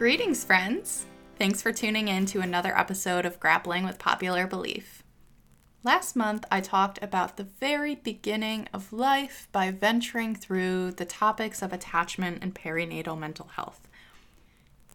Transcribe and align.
Greetings, 0.00 0.44
friends! 0.44 1.04
Thanks 1.36 1.60
for 1.60 1.72
tuning 1.72 2.08
in 2.08 2.24
to 2.24 2.40
another 2.40 2.74
episode 2.74 3.26
of 3.26 3.38
Grappling 3.38 3.84
with 3.84 3.98
Popular 3.98 4.46
Belief. 4.46 5.02
Last 5.84 6.16
month, 6.16 6.46
I 6.50 6.62
talked 6.62 6.98
about 7.02 7.36
the 7.36 7.44
very 7.44 7.96
beginning 7.96 8.66
of 8.72 8.94
life 8.94 9.46
by 9.52 9.70
venturing 9.70 10.34
through 10.34 10.92
the 10.92 11.04
topics 11.04 11.60
of 11.60 11.74
attachment 11.74 12.38
and 12.40 12.54
perinatal 12.54 13.18
mental 13.18 13.48
health. 13.56 13.88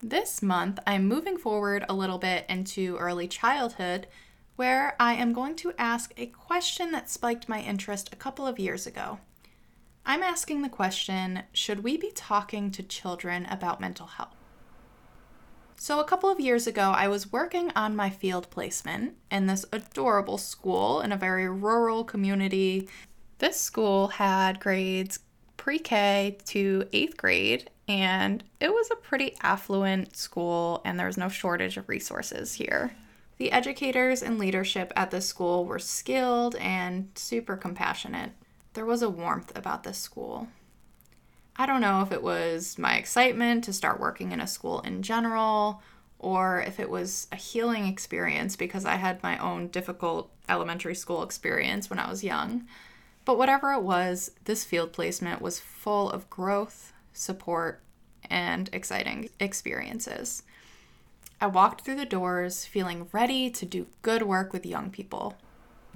This 0.02 0.41
month, 0.41 0.80
I'm 0.88 1.08
moving 1.08 1.38
forward 1.38 1.86
a 1.88 1.94
little 1.94 2.18
bit 2.18 2.44
into 2.50 2.98
early 2.98 3.28
childhood, 3.28 4.08
where 4.56 4.95
I 5.00 5.14
am 5.14 5.34
going 5.34 5.56
to 5.58 5.73
ask 5.78 6.16
a 6.17 6.26
question 6.26 6.92
that 6.94 7.12
spiked 7.12 7.48
my 7.48 7.62
interest 7.62 8.09
a 8.12 8.16
couple 8.16 8.48
of 8.48 8.58
years 8.58 8.88
ago. 8.88 9.20
I'm 10.03 10.23
asking 10.23 10.64
the 10.64 10.67
question 10.67 11.44
Should 11.53 11.84
we 11.84 11.95
be 11.95 12.09
talking 12.09 12.72
to 12.72 12.81
children 12.81 13.45
about 13.45 13.80
mental 13.80 14.08
health? 14.08 14.45
So, 15.78 16.00
a 16.00 16.06
couple 16.06 16.30
of 16.30 16.40
years 16.40 16.68
ago, 16.68 16.94
I 16.96 17.08
was 17.08 17.32
working 17.32 17.72
on 17.76 17.96
my 17.96 18.10
field 18.10 18.50
placement 18.50 19.16
in 19.30 19.46
this 19.46 19.66
adorable 19.72 20.38
school 20.38 21.02
in 21.02 21.12
a 21.12 21.18
very 21.18 21.50
rural 21.50 22.04
community. 22.04 22.88
This 23.40 23.60
school 23.60 24.08
had 24.08 24.60
grades 24.60 25.20
pre 25.58 25.78
K 25.80 26.38
to 26.46 26.88
eighth 26.94 27.18
grade, 27.18 27.70
and 27.88 28.44
it 28.60 28.74
was 28.74 28.90
a 28.90 28.96
pretty 28.96 29.36
affluent 29.42 30.16
school, 30.16 30.82
and 30.86 30.98
there 30.98 31.08
was 31.08 31.18
no 31.18 31.30
shortage 31.30 31.78
of 31.78 31.90
resources 31.90 32.54
here. 32.54 32.96
The 33.38 33.52
educators 33.52 34.23
and 34.23 34.40
leadership 34.40 34.94
at 34.96 35.12
this 35.12 35.28
school 35.28 35.66
were 35.66 35.80
skilled 35.80 36.56
and 36.56 37.10
super 37.16 37.58
compassionate. 37.58 38.32
There 38.73 38.86
was 38.86 39.02
a 39.02 39.10
warmth 39.10 39.56
about 39.58 39.84
this 39.84 39.98
school. 39.98 40.48
I 41.58 41.66
don't 41.66 41.81
know 41.81 42.02
if 42.02 42.11
it 42.11 42.22
was 42.22 42.78
my 42.78 42.95
excitement 42.95 43.64
to 43.64 43.73
start 43.73 44.00
working 44.00 44.31
in 44.31 44.42
a 44.42 44.48
school 44.48 44.81
in 44.81 45.02
general, 45.02 45.81
or 46.20 46.61
if 46.61 46.80
it 46.80 46.89
was 46.89 47.28
a 47.31 47.38
healing 47.38 47.86
experience 47.88 48.56
because 48.56 48.86
I 48.86 48.95
had 48.95 49.23
my 49.23 49.38
own 49.38 49.67
difficult 49.67 50.31
elementary 50.50 50.95
school 50.95 51.23
experience 51.23 51.89
when 51.89 52.00
I 52.00 52.09
was 52.09 52.23
young. 52.23 52.66
But 53.23 53.38
whatever 53.38 53.72
it 53.72 53.83
was, 53.83 54.31
this 54.44 54.64
field 54.66 54.92
placement 54.92 55.42
was 55.42 55.59
full 55.59 56.09
of 56.11 56.30
growth, 56.30 56.94
support, 57.14 57.81
and 58.30 58.70
exciting 58.73 59.30
experiences. 59.39 60.44
I 61.39 61.48
walked 61.48 61.81
through 61.81 61.95
the 61.95 62.06
doors 62.06 62.66
feeling 62.66 63.08
ready 63.11 63.50
to 63.50 63.66
do 63.66 63.88
good 64.02 64.23
work 64.23 64.53
with 64.53 64.66
young 64.66 64.89
people. 64.89 65.38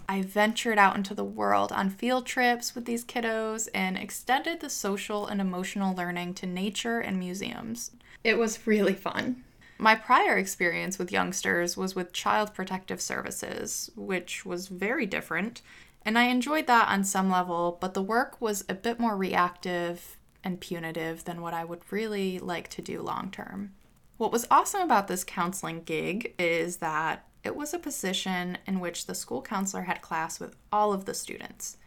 I 0.09 0.23
ventured 0.23 0.79
out 0.79 0.95
into 0.95 1.13
the 1.13 1.23
world 1.23 1.71
on 1.71 1.91
field 1.91 2.25
trips 2.25 2.73
with 2.73 2.85
these 2.85 3.05
kiddos 3.05 3.69
and 3.75 3.95
extended 3.95 4.59
the 4.59 4.67
social 4.67 5.27
and 5.27 5.39
emotional 5.39 5.95
learning 5.95 6.33
to 6.35 6.47
nature 6.47 6.99
and 6.99 7.19
museums. 7.19 7.91
It 8.23 8.39
was 8.39 8.65
really 8.65 8.95
fun. 8.95 9.43
My 9.77 9.93
prior 9.93 10.35
experience 10.35 10.97
with 10.97 11.11
youngsters 11.11 11.77
was 11.77 11.93
with 11.93 12.11
Child 12.11 12.55
Protective 12.55 12.99
Services, 12.99 13.91
which 13.95 14.47
was 14.47 14.67
very 14.67 15.05
different, 15.05 15.61
and 16.03 16.17
I 16.17 16.23
enjoyed 16.23 16.65
that 16.65 16.89
on 16.89 17.03
some 17.03 17.29
level, 17.29 17.77
but 17.79 17.93
the 17.93 18.01
work 18.01 18.41
was 18.41 18.65
a 18.67 18.73
bit 18.73 18.99
more 18.99 19.15
reactive 19.15 20.17
and 20.43 20.59
punitive 20.59 21.25
than 21.25 21.39
what 21.39 21.53
I 21.53 21.63
would 21.63 21.83
really 21.91 22.39
like 22.39 22.67
to 22.69 22.81
do 22.81 23.03
long 23.03 23.29
term. 23.29 23.73
What 24.17 24.31
was 24.31 24.47
awesome 24.49 24.81
about 24.81 25.07
this 25.07 25.23
counseling 25.23 25.83
gig 25.83 26.33
is 26.39 26.77
that 26.77 27.28
it 27.43 27.55
was 27.55 27.73
a 27.73 27.79
position 27.79 28.57
in 28.67 28.79
which 28.79 29.05
the 29.05 29.15
school 29.15 29.41
counselor 29.41 29.83
had 29.83 30.01
class 30.01 30.39
with 30.39 30.55
all 30.71 30.93
of 30.93 31.05
the 31.05 31.13
students. 31.13 31.77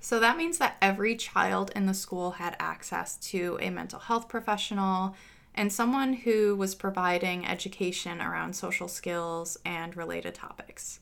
So 0.00 0.20
that 0.20 0.36
means 0.36 0.58
that 0.58 0.76
every 0.80 1.16
child 1.16 1.72
in 1.74 1.86
the 1.86 1.94
school 1.94 2.32
had 2.32 2.56
access 2.60 3.16
to 3.30 3.58
a 3.60 3.70
mental 3.70 3.98
health 3.98 4.28
professional 4.28 5.16
and 5.54 5.72
someone 5.72 6.12
who 6.12 6.54
was 6.54 6.74
providing 6.74 7.46
education 7.46 8.20
around 8.20 8.54
social 8.54 8.88
skills 8.88 9.56
and 9.64 9.96
related 9.96 10.34
topics. 10.34 11.00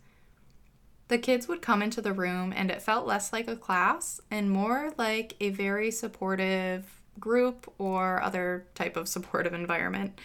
The 1.09 1.19
kids 1.19 1.49
would 1.49 1.61
come 1.61 1.83
into 1.83 2.01
the 2.01 2.13
room 2.13 2.53
and 2.57 2.71
it 2.71 2.81
felt 2.81 3.07
less 3.07 3.33
like 3.33 3.49
a 3.49 3.57
class 3.57 4.21
and 4.31 4.51
more 4.51 4.93
like 4.97 5.35
a 5.41 5.51
very 5.51 5.91
supportive 5.91 7.03
group 7.21 7.71
or 7.79 8.23
other 8.23 8.67
type 8.75 8.97
of 8.97 9.09
supportive 9.09 9.53
environment. 9.53 10.19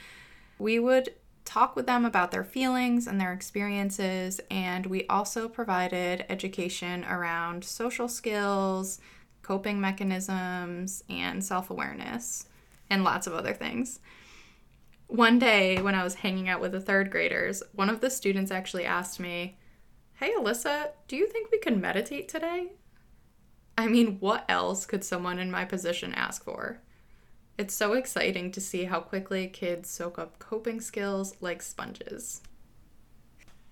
We 0.58 0.80
would 0.80 1.10
talk 1.46 1.76
with 1.76 1.86
them 1.86 2.06
about 2.06 2.32
their 2.32 2.44
feelings 2.44 3.08
and 3.08 3.20
their 3.20 3.34
experiences, 3.34 4.40
and 4.52 4.86
we 4.86 5.08
also 5.08 5.50
provided 5.50 6.26
education 6.30 7.04
around 7.06 7.64
social 7.64 8.08
skills, 8.08 9.00
coping 9.42 9.82
mechanisms, 9.82 11.04
and 11.10 11.44
self 11.44 11.70
awareness, 11.70 12.48
and 12.90 13.04
lots 13.04 13.28
of 13.28 13.34
other 13.34 13.54
things. 13.54 14.00
One 15.08 15.40
day, 15.40 15.82
when 15.82 15.96
I 15.96 16.04
was 16.04 16.16
hanging 16.16 16.50
out 16.50 16.62
with 16.62 16.72
the 16.72 16.80
third 16.80 17.10
graders, 17.10 17.64
one 17.74 17.90
of 17.90 18.00
the 18.00 18.12
students 18.12 18.52
actually 18.52 18.86
asked 18.86 19.20
me, 19.20 19.58
Hey, 20.20 20.34
Alyssa, 20.38 20.90
do 21.08 21.16
you 21.16 21.28
think 21.28 21.50
we 21.50 21.60
can 21.60 21.82
meditate 21.82 22.30
today? 22.30 22.74
I 23.78 23.88
mean, 23.88 24.18
what 24.20 24.46
else 24.50 24.86
could 24.86 25.04
someone 25.04 25.40
in 25.40 25.50
my 25.50 25.66
position 25.66 26.14
ask 26.14 26.44
for? 26.44 26.82
It's 27.60 27.74
so 27.74 27.92
exciting 27.92 28.54
to 28.54 28.62
see 28.62 28.86
how 28.86 29.02
quickly 29.02 29.48
kids 29.48 29.90
soak 29.90 30.18
up 30.18 30.40
coping 30.40 30.80
skills 30.80 31.36
like 31.42 31.62
sponges. 31.62 32.40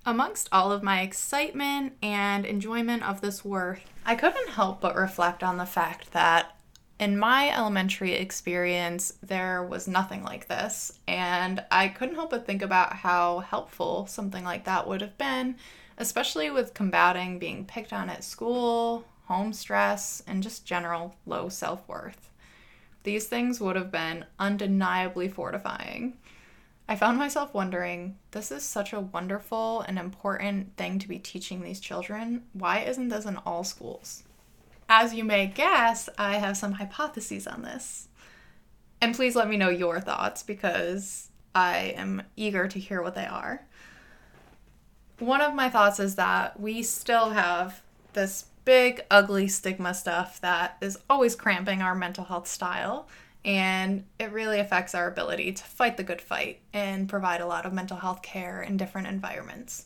Amongst 0.05 0.49
all 0.51 0.73
of 0.73 0.83
my 0.83 0.99
excitement 1.03 1.93
and 2.03 2.45
enjoyment 2.45 3.03
of 3.03 3.21
this 3.21 3.45
work, 3.45 3.79
I 4.05 4.15
couldn't 4.15 4.49
help 4.49 4.81
but 4.81 4.97
reflect 4.97 5.41
on 5.41 5.55
the 5.55 5.65
fact 5.65 6.11
that 6.11 6.57
in 6.99 7.17
my 7.17 7.49
elementary 7.49 8.11
experience, 8.15 9.13
there 9.23 9.63
was 9.63 9.87
nothing 9.87 10.21
like 10.21 10.49
this, 10.49 10.99
and 11.07 11.63
I 11.71 11.87
couldn't 11.87 12.15
help 12.15 12.31
but 12.31 12.45
think 12.45 12.61
about 12.61 12.91
how 12.91 13.39
helpful 13.39 14.05
something 14.05 14.43
like 14.43 14.65
that 14.65 14.85
would 14.85 14.99
have 14.99 15.17
been, 15.17 15.55
especially 15.97 16.49
with 16.49 16.73
combating 16.73 17.39
being 17.39 17.63
picked 17.63 17.93
on 17.93 18.09
at 18.09 18.25
school, 18.25 19.05
home 19.27 19.53
stress, 19.53 20.21
and 20.27 20.43
just 20.43 20.65
general 20.65 21.15
low 21.25 21.47
self 21.47 21.87
worth. 21.87 22.29
These 23.03 23.27
things 23.27 23.59
would 23.59 23.75
have 23.75 23.91
been 23.91 24.25
undeniably 24.39 25.29
fortifying. 25.29 26.17
I 26.89 26.95
found 26.95 27.17
myself 27.17 27.53
wondering 27.53 28.17
this 28.31 28.51
is 28.51 28.63
such 28.63 28.93
a 28.93 29.01
wonderful 29.01 29.81
and 29.81 29.99
important 29.99 30.77
thing 30.77 30.99
to 30.99 31.07
be 31.07 31.19
teaching 31.19 31.61
these 31.61 31.79
children. 31.79 32.43
Why 32.53 32.79
isn't 32.79 33.09
this 33.09 33.25
in 33.25 33.37
all 33.37 33.63
schools? 33.63 34.23
As 34.89 35.13
you 35.13 35.25
may 35.25 35.47
guess, 35.47 36.07
I 36.17 36.37
have 36.37 36.55
some 36.55 36.73
hypotheses 36.73 37.45
on 37.45 37.61
this. 37.61 38.07
And 39.01 39.13
please 39.13 39.35
let 39.35 39.49
me 39.49 39.57
know 39.57 39.69
your 39.69 39.99
thoughts 39.99 40.43
because 40.43 41.29
I 41.53 41.93
am 41.97 42.23
eager 42.35 42.67
to 42.67 42.79
hear 42.79 43.01
what 43.01 43.15
they 43.15 43.25
are. 43.25 43.65
One 45.19 45.41
of 45.41 45.53
my 45.53 45.69
thoughts 45.69 45.99
is 45.99 46.15
that 46.15 46.59
we 46.59 46.83
still 46.83 47.31
have 47.31 47.81
this 48.13 48.45
big, 48.67 49.01
ugly 49.09 49.47
stigma 49.47 49.93
stuff 49.93 50.41
that 50.41 50.75
is 50.81 50.99
always 51.09 51.35
cramping 51.35 51.81
our 51.81 51.95
mental 51.95 52.25
health 52.25 52.49
style. 52.49 53.07
And 53.45 54.03
it 54.19 54.33
really 54.33 54.59
affects 54.59 54.93
our 54.93 55.07
ability 55.07 55.53
to 55.53 55.63
fight 55.63 55.95
the 55.95 56.03
good 56.03 56.19
fight 56.21 56.59
and 56.73 57.07
provide 57.07 57.39
a 57.39 57.47
lot 57.47 57.65
of 57.65 57.71
mental 57.71 57.95
health 57.95 58.21
care 58.21 58.61
in 58.61 58.75
different 58.75 59.07
environments. 59.07 59.85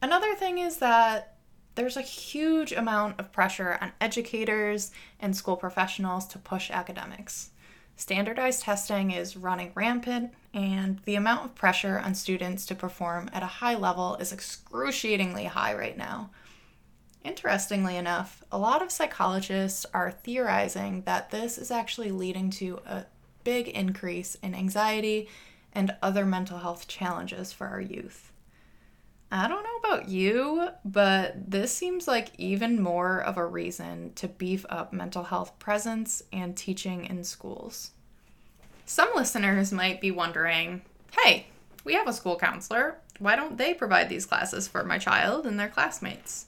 Another 0.00 0.36
thing 0.36 0.58
is 0.58 0.76
that 0.76 1.38
there's 1.74 1.96
a 1.96 2.02
huge 2.02 2.70
amount 2.70 3.18
of 3.18 3.32
pressure 3.32 3.76
on 3.80 3.90
educators 4.00 4.92
and 5.18 5.36
school 5.36 5.56
professionals 5.56 6.24
to 6.28 6.38
push 6.38 6.70
academics. 6.70 7.50
Standardized 7.96 8.62
testing 8.62 9.10
is 9.10 9.36
running 9.36 9.72
rampant, 9.74 10.32
and 10.54 11.00
the 11.04 11.16
amount 11.16 11.46
of 11.46 11.56
pressure 11.56 11.98
on 11.98 12.14
students 12.14 12.64
to 12.66 12.76
perform 12.76 13.28
at 13.32 13.42
a 13.42 13.46
high 13.58 13.74
level 13.74 14.14
is 14.20 14.32
excruciatingly 14.32 15.46
high 15.46 15.74
right 15.74 15.98
now. 15.98 16.30
Interestingly 17.28 17.98
enough, 17.98 18.42
a 18.50 18.56
lot 18.56 18.80
of 18.80 18.90
psychologists 18.90 19.84
are 19.92 20.10
theorizing 20.10 21.02
that 21.02 21.30
this 21.30 21.58
is 21.58 21.70
actually 21.70 22.10
leading 22.10 22.48
to 22.52 22.80
a 22.86 23.04
big 23.44 23.68
increase 23.68 24.34
in 24.36 24.54
anxiety 24.54 25.28
and 25.74 25.94
other 26.00 26.24
mental 26.24 26.56
health 26.56 26.88
challenges 26.88 27.52
for 27.52 27.66
our 27.66 27.82
youth. 27.82 28.32
I 29.30 29.46
don't 29.46 29.62
know 29.62 29.76
about 29.76 30.08
you, 30.08 30.70
but 30.86 31.50
this 31.50 31.70
seems 31.70 32.08
like 32.08 32.30
even 32.38 32.80
more 32.80 33.20
of 33.20 33.36
a 33.36 33.44
reason 33.44 34.14
to 34.14 34.26
beef 34.26 34.64
up 34.70 34.94
mental 34.94 35.24
health 35.24 35.58
presence 35.58 36.22
and 36.32 36.56
teaching 36.56 37.04
in 37.04 37.24
schools. 37.24 37.90
Some 38.86 39.10
listeners 39.14 39.70
might 39.70 40.00
be 40.00 40.10
wondering 40.10 40.80
hey, 41.22 41.48
we 41.84 41.92
have 41.92 42.08
a 42.08 42.14
school 42.14 42.38
counselor. 42.38 42.96
Why 43.18 43.36
don't 43.36 43.58
they 43.58 43.74
provide 43.74 44.08
these 44.08 44.24
classes 44.24 44.66
for 44.66 44.82
my 44.82 44.96
child 44.96 45.44
and 45.44 45.60
their 45.60 45.68
classmates? 45.68 46.46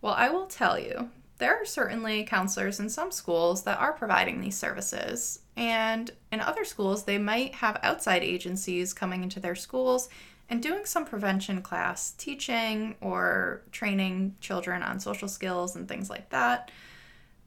Well, 0.00 0.14
I 0.14 0.30
will 0.30 0.46
tell 0.46 0.78
you, 0.78 1.10
there 1.38 1.56
are 1.56 1.64
certainly 1.64 2.24
counselors 2.24 2.80
in 2.80 2.88
some 2.88 3.10
schools 3.10 3.62
that 3.64 3.78
are 3.78 3.92
providing 3.92 4.40
these 4.40 4.56
services. 4.56 5.40
And 5.56 6.10
in 6.32 6.40
other 6.40 6.64
schools, 6.64 7.04
they 7.04 7.18
might 7.18 7.54
have 7.56 7.78
outside 7.82 8.22
agencies 8.22 8.92
coming 8.92 9.22
into 9.22 9.40
their 9.40 9.54
schools 9.54 10.08
and 10.50 10.62
doing 10.62 10.84
some 10.84 11.04
prevention 11.04 11.60
class, 11.62 12.12
teaching 12.12 12.96
or 13.00 13.62
training 13.70 14.34
children 14.40 14.82
on 14.82 14.98
social 14.98 15.28
skills 15.28 15.76
and 15.76 15.86
things 15.86 16.08
like 16.08 16.30
that. 16.30 16.70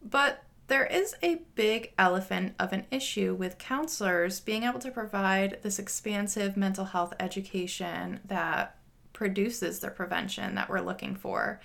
But 0.03 0.43
There 0.71 0.85
is 0.85 1.15
a 1.21 1.41
big 1.55 1.91
elephant 1.97 2.55
of 2.57 2.71
an 2.71 2.85
issue 2.91 3.35
with 3.35 3.57
counselors 3.57 4.39
being 4.39 4.63
able 4.63 4.79
to 4.79 4.89
provide 4.89 5.59
this 5.63 5.79
expansive 5.79 6.55
mental 6.55 6.85
health 6.85 7.13
education 7.19 8.21
that 8.23 8.77
produces 9.11 9.81
the 9.81 9.89
prevention 9.89 10.55
that 10.55 10.69
we're 10.69 10.79
looking 10.79 11.13
for. 11.13 11.59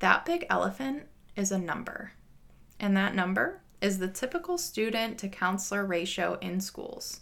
That 0.00 0.26
big 0.26 0.46
elephant 0.50 1.04
is 1.36 1.50
a 1.50 1.58
number, 1.58 2.12
and 2.78 2.96
that 2.96 3.14
number 3.14 3.60
is 3.80 3.98
the 3.98 4.08
typical 4.08 4.58
student 4.58 5.18
to 5.18 5.28
counselor 5.28 5.84
ratio 5.84 6.38
in 6.40 6.60
schools. 6.60 7.20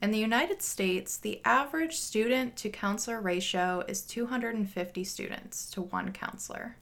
In 0.00 0.10
the 0.10 0.18
United 0.18 0.62
States, 0.62 1.16
the 1.16 1.40
average 1.44 1.96
student 1.96 2.56
to 2.56 2.68
counselor 2.68 3.20
ratio 3.20 3.82
is 3.88 4.02
250 4.02 5.04
students 5.04 5.70
to 5.70 5.82
one 5.82 6.12
counselor. 6.12 6.76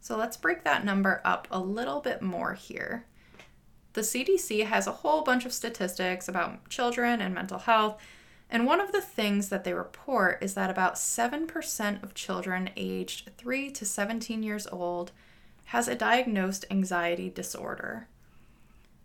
So 0.00 0.16
let's 0.16 0.36
break 0.36 0.64
that 0.64 0.84
number 0.84 1.20
up 1.24 1.48
a 1.50 1.58
little 1.58 2.00
bit 2.00 2.20
more 2.20 2.54
here. 2.54 3.06
The 3.94 4.02
CDC 4.02 4.66
has 4.66 4.86
a 4.86 4.92
whole 4.92 5.22
bunch 5.22 5.44
of 5.44 5.52
statistics 5.52 6.28
about 6.28 6.68
children 6.68 7.20
and 7.20 7.34
mental 7.34 7.60
health, 7.60 8.00
and 8.54 8.66
one 8.66 8.80
of 8.80 8.92
the 8.92 9.00
things 9.00 9.48
that 9.48 9.64
they 9.64 9.74
report 9.74 10.38
is 10.40 10.54
that 10.54 10.70
about 10.70 10.94
7% 10.94 12.02
of 12.04 12.14
children 12.14 12.70
aged 12.76 13.30
3 13.36 13.68
to 13.72 13.84
17 13.84 14.44
years 14.44 14.68
old 14.68 15.10
has 15.64 15.88
a 15.88 15.96
diagnosed 15.96 16.64
anxiety 16.70 17.28
disorder. 17.28 18.06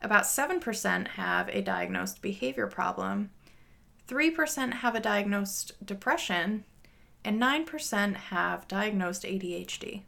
About 0.04 0.26
7% 0.26 1.08
have 1.08 1.50
a 1.50 1.64
diagnosed 1.64 2.22
behavior 2.22 2.68
problem, 2.68 3.32
3% 4.08 4.74
have 4.76 4.94
a 4.94 5.00
diagnosed 5.00 5.84
depression, 5.84 6.64
and 7.26 7.42
9% 7.42 8.16
have 8.16 8.68
diagnosed 8.68 9.24
ADHD. 9.24 10.04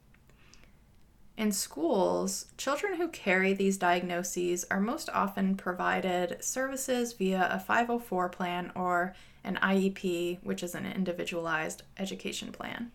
In 1.37 1.51
schools, 1.51 2.45
children 2.57 2.95
who 2.95 3.07
carry 3.07 3.53
these 3.53 3.77
diagnoses 3.77 4.65
are 4.69 4.79
most 4.79 5.09
often 5.09 5.55
provided 5.55 6.43
services 6.43 7.13
via 7.13 7.49
a 7.51 7.59
504 7.59 8.29
plan 8.29 8.71
or 8.75 9.15
an 9.43 9.57
IEP, 9.61 10.39
which 10.43 10.61
is 10.61 10.75
an 10.75 10.85
individualized 10.85 11.83
education 11.97 12.51
plan. 12.51 12.91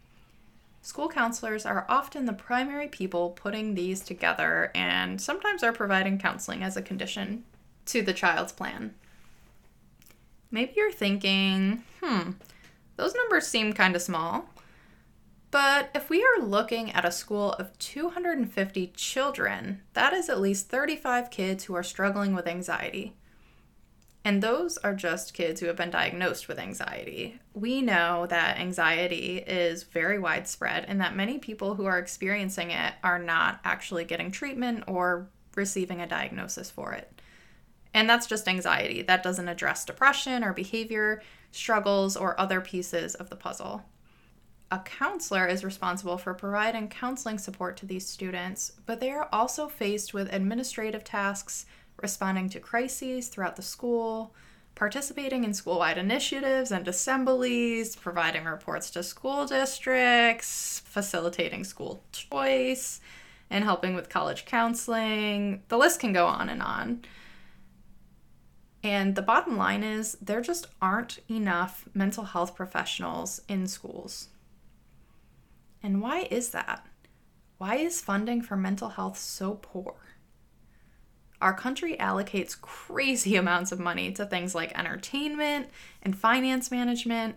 School 0.82 1.08
counselors 1.08 1.66
are 1.66 1.84
often 1.88 2.26
the 2.26 2.32
primary 2.32 2.86
people 2.86 3.30
putting 3.30 3.74
these 3.74 4.00
together 4.00 4.70
and 4.72 5.20
sometimes 5.20 5.64
are 5.64 5.72
providing 5.72 6.16
counseling 6.16 6.62
as 6.62 6.76
a 6.76 6.82
condition 6.82 7.42
to 7.86 8.02
the 8.02 8.12
child's 8.12 8.52
plan. 8.52 8.94
Maybe 10.52 10.74
you're 10.76 10.92
thinking, 10.92 11.82
hmm, 12.00 12.32
those 12.94 13.16
numbers 13.16 13.48
seem 13.48 13.72
kind 13.72 13.96
of 13.96 14.02
small. 14.02 14.48
But 15.50 15.90
if 15.94 16.10
we 16.10 16.24
are 16.24 16.44
looking 16.44 16.90
at 16.92 17.04
a 17.04 17.12
school 17.12 17.52
of 17.52 17.76
250 17.78 18.88
children, 18.88 19.82
that 19.92 20.12
is 20.12 20.28
at 20.28 20.40
least 20.40 20.68
35 20.68 21.30
kids 21.30 21.64
who 21.64 21.74
are 21.74 21.82
struggling 21.82 22.34
with 22.34 22.46
anxiety. 22.46 23.14
And 24.24 24.42
those 24.42 24.76
are 24.78 24.92
just 24.92 25.34
kids 25.34 25.60
who 25.60 25.66
have 25.66 25.76
been 25.76 25.90
diagnosed 25.90 26.48
with 26.48 26.58
anxiety. 26.58 27.38
We 27.54 27.80
know 27.80 28.26
that 28.26 28.58
anxiety 28.58 29.38
is 29.38 29.84
very 29.84 30.18
widespread 30.18 30.84
and 30.88 31.00
that 31.00 31.14
many 31.14 31.38
people 31.38 31.76
who 31.76 31.86
are 31.86 31.98
experiencing 31.98 32.72
it 32.72 32.94
are 33.04 33.20
not 33.20 33.60
actually 33.62 34.04
getting 34.04 34.32
treatment 34.32 34.82
or 34.88 35.28
receiving 35.54 36.00
a 36.00 36.08
diagnosis 36.08 36.72
for 36.72 36.92
it. 36.92 37.20
And 37.94 38.10
that's 38.10 38.26
just 38.26 38.48
anxiety. 38.48 39.00
That 39.00 39.22
doesn't 39.22 39.48
address 39.48 39.84
depression 39.84 40.42
or 40.42 40.52
behavior 40.52 41.22
struggles 41.52 42.16
or 42.16 42.38
other 42.38 42.60
pieces 42.60 43.14
of 43.14 43.30
the 43.30 43.36
puzzle 43.36 43.84
a 44.70 44.80
counselor 44.80 45.46
is 45.46 45.64
responsible 45.64 46.18
for 46.18 46.34
providing 46.34 46.88
counseling 46.88 47.38
support 47.38 47.76
to 47.76 47.86
these 47.86 48.06
students, 48.06 48.72
but 48.84 48.98
they 48.98 49.10
are 49.10 49.28
also 49.32 49.68
faced 49.68 50.12
with 50.12 50.32
administrative 50.32 51.04
tasks, 51.04 51.66
responding 52.02 52.48
to 52.48 52.60
crises 52.60 53.28
throughout 53.28 53.56
the 53.56 53.62
school, 53.62 54.34
participating 54.74 55.44
in 55.44 55.54
school 55.54 55.78
wide 55.78 55.98
initiatives 55.98 56.72
and 56.72 56.86
assemblies, 56.88 57.94
providing 57.94 58.44
reports 58.44 58.90
to 58.90 59.02
school 59.02 59.46
districts, 59.46 60.82
facilitating 60.84 61.62
school 61.62 62.02
choice, 62.10 63.00
and 63.48 63.62
helping 63.62 63.94
with 63.94 64.08
college 64.08 64.44
counseling. 64.44 65.62
The 65.68 65.78
list 65.78 66.00
can 66.00 66.12
go 66.12 66.26
on 66.26 66.48
and 66.48 66.60
on. 66.60 67.02
And 68.82 69.14
the 69.14 69.22
bottom 69.22 69.56
line 69.56 69.82
is, 69.82 70.16
there 70.20 70.40
just 70.40 70.66
aren't 70.82 71.20
enough 71.30 71.88
mental 71.94 72.24
health 72.24 72.54
professionals 72.54 73.40
in 73.48 73.66
schools. 73.66 74.28
And 75.86 76.02
why 76.02 76.26
is 76.32 76.50
that? 76.50 76.84
Why 77.58 77.76
is 77.76 78.00
funding 78.00 78.42
for 78.42 78.56
mental 78.56 78.88
health 78.88 79.16
so 79.16 79.60
poor? 79.62 79.94
Our 81.40 81.54
country 81.54 81.96
allocates 81.96 82.60
crazy 82.60 83.36
amounts 83.36 83.70
of 83.70 83.78
money 83.78 84.10
to 84.14 84.26
things 84.26 84.52
like 84.52 84.76
entertainment 84.76 85.68
and 86.02 86.18
finance 86.18 86.72
management, 86.72 87.36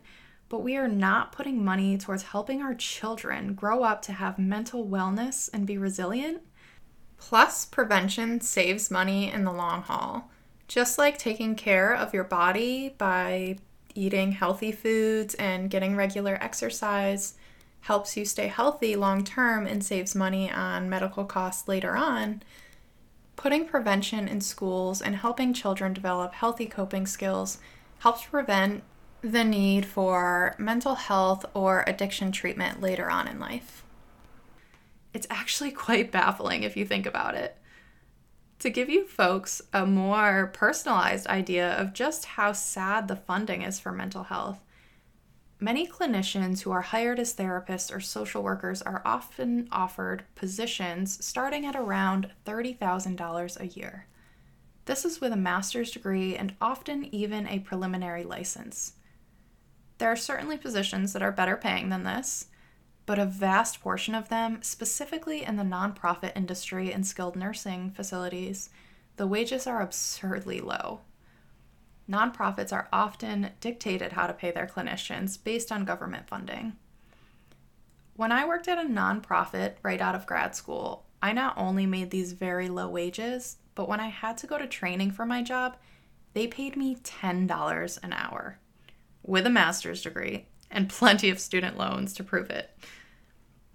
but 0.49 0.63
we 0.63 0.75
are 0.77 0.87
not 0.87 1.31
putting 1.31 1.63
money 1.63 1.95
towards 1.95 2.23
helping 2.23 2.59
our 2.59 2.73
children 2.73 3.53
grow 3.53 3.83
up 3.83 4.01
to 4.03 4.13
have 4.13 4.39
mental 4.39 4.83
wellness 4.83 5.47
and 5.53 5.67
be 5.67 5.77
resilient. 5.77 6.41
Plus, 7.17 7.65
prevention 7.65 8.41
saves 8.41 8.89
money 8.89 9.31
in 9.31 9.43
the 9.43 9.53
long 9.53 9.83
haul. 9.83 10.31
Just 10.67 10.97
like 10.97 11.19
taking 11.19 11.53
care 11.53 11.93
of 11.93 12.15
your 12.15 12.23
body 12.23 12.95
by 12.97 13.59
eating 13.93 14.31
healthy 14.31 14.71
foods 14.71 15.35
and 15.35 15.69
getting 15.69 15.95
regular 15.95 16.35
exercise, 16.41 17.35
helps 17.81 18.17
you 18.17 18.25
stay 18.25 18.47
healthy 18.47 18.95
long 18.95 19.23
term 19.23 19.65
and 19.65 19.83
saves 19.83 20.15
money 20.15 20.51
on 20.51 20.89
medical 20.89 21.25
costs 21.25 21.67
later 21.67 21.95
on, 21.95 22.43
putting 23.35 23.65
prevention 23.65 24.27
in 24.27 24.41
schools 24.41 25.01
and 25.01 25.15
helping 25.15 25.53
children 25.53 25.93
develop 25.93 26.33
healthy 26.33 26.65
coping 26.65 27.07
skills 27.07 27.59
helps 27.99 28.25
prevent 28.25 28.83
the 29.21 29.43
need 29.43 29.85
for 29.85 30.55
mental 30.57 30.95
health 30.95 31.45
or 31.53 31.83
addiction 31.87 32.31
treatment 32.31 32.81
later 32.81 33.09
on 33.09 33.27
in 33.27 33.39
life. 33.39 33.83
It's 35.13 35.27
actually 35.29 35.71
quite 35.71 36.11
baffling 36.11 36.63
if 36.63 36.77
you 36.77 36.85
think 36.85 37.05
about 37.05 37.35
it. 37.35 37.57
To 38.59 38.69
give 38.69 38.89
you 38.89 39.07
folks 39.07 39.61
a 39.71 39.85
more 39.85 40.51
personalized 40.53 41.27
idea 41.27 41.71
of 41.73 41.93
just 41.93 42.25
how 42.25 42.51
sad 42.51 43.07
the 43.07 43.15
funding 43.15 43.61
is 43.61 43.79
for 43.79 43.91
mental 43.91 44.23
health, 44.23 44.59
Many 45.61 45.85
clinicians 45.85 46.61
who 46.61 46.71
are 46.71 46.81
hired 46.81 47.19
as 47.19 47.35
therapists 47.35 47.93
or 47.93 47.99
social 47.99 48.41
workers 48.41 48.81
are 48.81 49.01
often 49.03 49.67
offered 49.73 50.23
positions 50.33 51.23
starting 51.23 51.65
at 51.65 51.75
around 51.75 52.31
$30,000 52.45 53.59
a 53.59 53.67
year. 53.67 54.07
This 54.85 55.03
is 55.03 55.19
with 55.19 55.33
a 55.33 55.37
master's 55.37 55.91
degree 55.91 56.37
and 56.37 56.55
often 56.61 57.13
even 57.13 57.45
a 57.45 57.59
preliminary 57.59 58.23
license. 58.23 58.93
There 59.97 60.09
are 60.09 60.15
certainly 60.15 60.57
positions 60.57 61.11
that 61.11 61.21
are 61.21 61.31
better 61.31 61.57
paying 61.57 61.89
than 61.89 62.03
this, 62.03 62.47
but 63.05 63.19
a 63.19 63.25
vast 63.25 63.81
portion 63.81 64.15
of 64.15 64.29
them, 64.29 64.59
specifically 64.61 65.43
in 65.43 65.57
the 65.57 65.63
nonprofit 65.63 66.31
industry 66.37 66.93
and 66.93 67.05
skilled 67.05 67.35
nursing 67.35 67.91
facilities, 67.91 68.69
the 69.17 69.27
wages 69.27 69.67
are 69.67 69.81
absurdly 69.81 70.61
low 70.61 71.01
nonprofits 72.09 72.73
are 72.73 72.87
often 72.91 73.51
dictated 73.61 74.13
how 74.13 74.27
to 74.27 74.33
pay 74.33 74.51
their 74.51 74.67
clinicians 74.67 75.41
based 75.41 75.71
on 75.71 75.85
government 75.85 76.27
funding. 76.27 76.75
When 78.15 78.31
I 78.31 78.47
worked 78.47 78.67
at 78.67 78.83
a 78.83 78.89
nonprofit 78.89 79.75
right 79.83 80.01
out 80.01 80.15
of 80.15 80.25
grad 80.25 80.55
school, 80.55 81.05
I 81.21 81.33
not 81.33 81.57
only 81.57 81.85
made 81.85 82.11
these 82.11 82.33
very 82.33 82.67
low 82.67 82.89
wages, 82.89 83.57
but 83.75 83.87
when 83.87 83.99
I 83.99 84.07
had 84.07 84.37
to 84.39 84.47
go 84.47 84.57
to 84.57 84.67
training 84.67 85.11
for 85.11 85.25
my 85.25 85.41
job, 85.41 85.77
they 86.33 86.47
paid 86.47 86.75
me 86.75 86.95
$10 86.95 88.03
an 88.03 88.13
hour 88.13 88.59
with 89.23 89.45
a 89.45 89.49
master's 89.49 90.01
degree 90.01 90.47
and 90.71 90.89
plenty 90.89 91.29
of 91.29 91.39
student 91.39 91.77
loans 91.77 92.13
to 92.13 92.23
prove 92.23 92.49
it. 92.49 92.71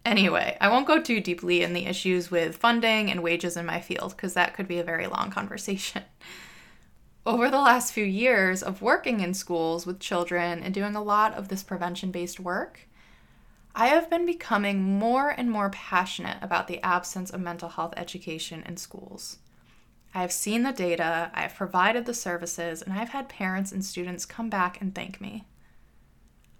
Anyway, 0.04 0.56
I 0.60 0.68
won't 0.68 0.86
go 0.86 1.00
too 1.00 1.20
deeply 1.20 1.62
in 1.62 1.72
the 1.72 1.86
issues 1.86 2.30
with 2.30 2.58
funding 2.58 3.10
and 3.10 3.22
wages 3.22 3.56
in 3.56 3.64
my 3.64 3.80
field 3.80 4.14
because 4.14 4.34
that 4.34 4.54
could 4.54 4.68
be 4.68 4.78
a 4.78 4.84
very 4.84 5.06
long 5.06 5.30
conversation. 5.30 6.02
over 7.26 7.50
the 7.50 7.60
last 7.60 7.92
few 7.92 8.04
years 8.04 8.62
of 8.62 8.82
working 8.82 9.20
in 9.20 9.32
schools 9.32 9.86
with 9.86 9.98
children 9.98 10.62
and 10.62 10.74
doing 10.74 10.94
a 10.94 11.02
lot 11.02 11.32
of 11.34 11.48
this 11.48 11.62
prevention 11.62 12.10
based 12.10 12.38
work, 12.38 12.86
I 13.74 13.86
have 13.86 14.10
been 14.10 14.26
becoming 14.26 14.82
more 14.82 15.30
and 15.30 15.50
more 15.50 15.70
passionate 15.70 16.36
about 16.42 16.68
the 16.68 16.84
absence 16.84 17.30
of 17.30 17.40
mental 17.40 17.70
health 17.70 17.94
education 17.96 18.62
in 18.66 18.76
schools. 18.76 19.38
I 20.14 20.20
have 20.20 20.32
seen 20.32 20.62
the 20.62 20.72
data, 20.72 21.30
I 21.34 21.42
have 21.42 21.56
provided 21.56 22.06
the 22.06 22.14
services, 22.14 22.82
and 22.82 22.92
I've 22.92 23.08
had 23.08 23.28
parents 23.28 23.72
and 23.72 23.84
students 23.84 24.26
come 24.26 24.48
back 24.48 24.80
and 24.80 24.94
thank 24.94 25.20
me. 25.20 25.44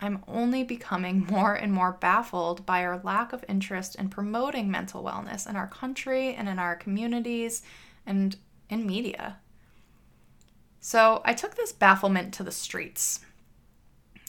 I'm 0.01 0.25
only 0.27 0.65
becoming 0.65 1.25
more 1.31 1.55
and 1.55 1.73
more 1.73 1.93
baffled 1.93 2.67
by 2.67 2.85
our 2.85 2.99
lack 3.05 3.33
of 3.33 3.45
interest 3.49 3.95
in 3.95 4.09
promoting 4.09 4.71
mental 4.71 5.05
wellness 5.05 5.49
in 5.49 5.57
our 5.57 5.69
country 5.69 6.35
and 6.35 6.49
in 6.49 6.59
our 6.59 6.75
communities 6.75 7.63
and 8.07 8.37
in 8.69 8.87
media. 8.87 9.37
So 10.87 11.23
I 11.25 11.33
took 11.33 11.55
this 11.55 11.73
bafflement 11.73 12.35
to 12.35 12.43
the 12.43 12.53
streets. 12.53 13.21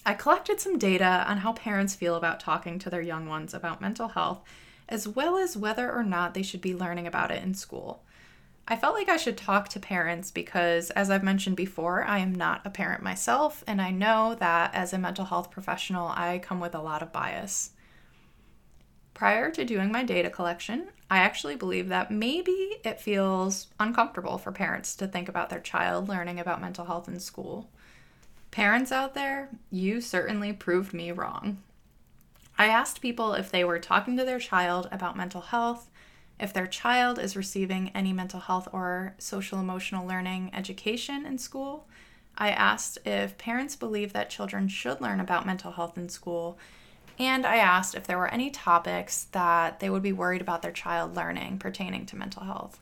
I 0.06 0.14
collected 0.14 0.62
some 0.62 0.78
data 0.78 1.26
on 1.28 1.40
how 1.40 1.52
parents 1.52 1.96
feel 1.96 2.16
about 2.16 2.40
talking 2.40 2.80
to 2.80 2.90
their 2.90 3.02
young 3.02 3.28
ones 3.28 3.54
about 3.54 3.82
mental 3.82 4.08
health 4.08 4.42
as 4.88 5.06
well 5.06 5.38
as 5.38 5.58
whether 5.58 5.92
or 5.92 6.02
not 6.02 6.34
they 6.34 6.42
should 6.42 6.62
be 6.62 6.74
learning 6.74 7.08
about 7.08 7.30
it 7.30 7.44
in 7.44 7.56
school. 7.56 8.06
I 8.70 8.78
felt 8.78 8.96
like 8.96 9.10
I 9.10 9.18
should 9.18 9.36
talk 9.36 9.68
to 9.68 9.82
parents 9.82 10.32
because, 10.32 10.92
as 10.92 11.10
I've 11.10 11.26
mentioned 11.26 11.58
before, 11.58 12.06
I 12.06 12.20
am 12.20 12.34
not 12.34 12.66
a 12.66 12.70
parent 12.70 13.04
myself, 13.04 13.62
and 13.68 13.82
I 13.82 13.92
know 13.92 14.36
that 14.36 14.74
as 14.74 14.94
a 14.94 14.98
mental 14.98 15.26
health 15.26 15.52
professional, 15.52 16.08
I 16.16 16.40
come 16.40 16.62
with 16.62 16.74
a 16.74 16.82
lot 16.82 17.02
of 17.02 17.12
bias. 17.12 17.72
Prior 19.14 19.52
to 19.52 19.66
doing 19.66 19.92
my 19.92 20.04
data 20.04 20.30
collection, 20.30 20.88
I 21.10 21.18
actually 21.20 21.56
believe 21.56 21.90
that 21.90 22.12
maybe 22.12 22.78
it 22.84 23.00
feels 23.00 23.68
uncomfortable 23.80 24.38
for 24.38 24.52
parents 24.52 24.96
to 24.96 25.08
think 25.08 25.30
about 25.30 25.50
their 25.50 25.60
child 25.60 26.10
learning 26.10 26.40
about 26.40 26.62
mental 26.62 26.86
health 26.86 27.08
in 27.08 27.20
school. 27.20 27.70
Parents 28.52 28.92
out 28.92 29.14
there, 29.14 29.50
you 29.70 30.02
certainly 30.02 30.52
proved 30.54 30.94
me 30.94 31.12
wrong. 31.12 31.58
I 32.58 32.68
asked 32.68 33.02
people 33.02 33.34
if 33.34 33.52
they 33.52 33.64
were 33.64 33.80
talking 33.80 34.18
to 34.18 34.26
their 34.26 34.40
child 34.40 34.88
about 34.92 35.18
mental 35.18 35.42
health 35.42 35.90
if 36.40 36.52
their 36.52 36.68
child 36.68 37.18
is 37.18 37.38
receiving 37.38 37.92
any 37.96 38.12
mental 38.12 38.42
health 38.42 38.68
or 38.74 39.16
social 39.18 39.60
emotional 39.60 40.06
learning 40.06 40.52
education 40.54 41.26
in 41.26 41.38
school. 41.38 41.88
I 42.38 42.50
asked 42.50 42.98
if 43.06 43.38
parents 43.38 43.76
believe 43.76 44.12
that 44.14 44.30
children 44.30 44.68
should 44.68 45.00
learn 45.00 45.22
about 45.22 45.46
mental 45.46 45.72
health 45.72 45.98
in 45.98 46.10
school, 46.10 46.58
and 47.18 47.46
I 47.46 47.58
asked 47.58 47.96
if 47.96 48.06
there 48.06 48.18
were 48.18 48.28
any 48.28 48.50
topics 48.50 49.26
that 49.32 49.80
they 49.80 49.90
would 49.90 50.04
be 50.04 50.12
worried 50.12 50.42
about 50.42 50.62
their 50.62 50.72
child 50.72 51.16
learning 51.16 51.60
pertaining 51.60 52.06
to 52.08 52.16
mental 52.16 52.44
health. 52.44 52.80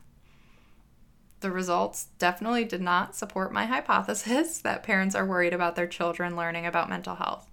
The 1.42 1.52
results 1.52 2.08
definitely 2.20 2.64
did 2.66 2.82
not 2.82 3.16
support 3.16 3.52
my 3.52 3.66
hypothesis 3.66 4.58
that 4.64 4.84
parents 4.84 5.14
are 5.14 5.26
worried 5.26 5.54
about 5.54 5.76
their 5.76 5.88
children 5.88 6.36
learning 6.36 6.66
about 6.66 6.90
mental 6.90 7.16
health. 7.16 7.50